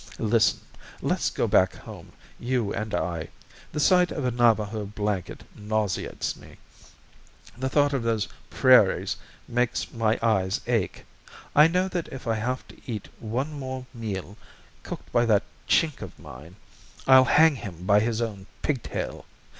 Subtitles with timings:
[0.17, 0.61] Listen.
[1.03, 3.27] Let's go back home, you and I.
[3.71, 6.57] The sight of a Navajo blanket nauseates me.
[7.55, 9.15] The thought of those prairies
[9.47, 11.05] makes my eyes ache.
[11.55, 14.37] I know that if I have to eat one more meal
[14.81, 16.55] cooked by that Chink of mine
[17.05, 19.25] I'll hang him by his own pigtail.